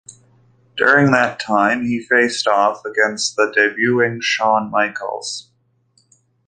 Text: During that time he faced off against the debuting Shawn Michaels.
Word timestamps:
During 0.77 1.11
that 1.11 1.39
time 1.39 1.85
he 1.85 1.99
faced 2.03 2.47
off 2.47 2.83
against 2.85 3.35
the 3.35 3.53
debuting 3.55 4.17
Shawn 4.23 4.71
Michaels. 4.71 5.51